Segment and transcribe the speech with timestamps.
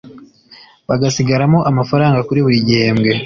[0.87, 3.09] bagasigaramo amafaranga kuri buri gihembwe